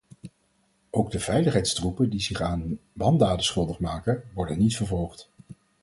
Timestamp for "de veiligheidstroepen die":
1.11-2.19